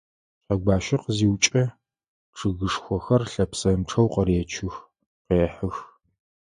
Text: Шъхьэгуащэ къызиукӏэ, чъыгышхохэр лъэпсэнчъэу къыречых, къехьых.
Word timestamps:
Шъхьэгуащэ 0.43 0.97
къызиукӏэ, 1.03 1.63
чъыгышхохэр 2.37 3.21
лъэпсэнчъэу 3.31 4.07
къыречых, 4.13 4.75
къехьых. 5.25 5.77